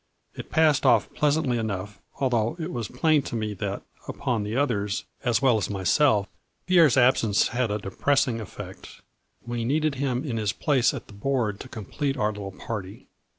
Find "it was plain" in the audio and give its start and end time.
2.57-3.21